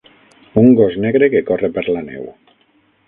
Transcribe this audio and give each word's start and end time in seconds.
Un 0.61 0.71
gos 0.79 0.97
negre 1.03 1.29
que 1.35 1.43
corre 1.51 1.69
per 1.77 1.85
la 1.93 2.05
neu. 2.09 2.27